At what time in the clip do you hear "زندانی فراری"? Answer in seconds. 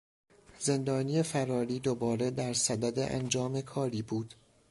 0.59-1.79